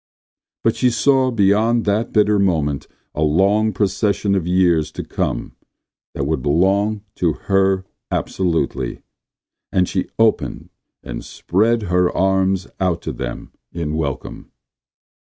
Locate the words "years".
4.47-4.91